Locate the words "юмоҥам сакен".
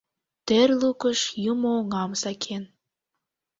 1.51-2.63